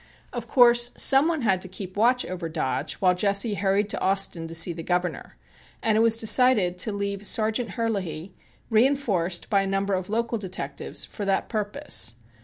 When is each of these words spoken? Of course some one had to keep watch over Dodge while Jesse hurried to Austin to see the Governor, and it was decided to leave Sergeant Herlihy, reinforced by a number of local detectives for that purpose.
Of 0.33 0.47
course 0.47 0.89
some 0.97 1.27
one 1.27 1.43
had 1.43 1.61
to 1.61 1.67
keep 1.67 1.95
watch 1.95 2.25
over 2.25 2.49
Dodge 2.49 2.95
while 2.95 3.13
Jesse 3.13 3.53
hurried 3.53 3.87
to 3.89 3.99
Austin 3.99 4.47
to 4.47 4.55
see 4.55 4.73
the 4.73 4.81
Governor, 4.81 5.35
and 5.83 5.95
it 5.95 6.01
was 6.01 6.17
decided 6.17 6.79
to 6.79 6.91
leave 6.91 7.27
Sergeant 7.27 7.73
Herlihy, 7.77 8.33
reinforced 8.71 9.47
by 9.47 9.61
a 9.61 9.67
number 9.67 9.93
of 9.93 10.09
local 10.09 10.39
detectives 10.39 11.05
for 11.05 11.23
that 11.25 11.49
purpose. 11.49 12.15